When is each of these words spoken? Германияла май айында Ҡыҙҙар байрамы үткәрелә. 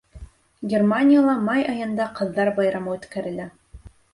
Германияла 0.71 1.35
май 1.49 1.67
айында 1.75 2.09
Ҡыҙҙар 2.21 2.53
байрамы 2.59 2.95
үткәрелә. 2.97 3.51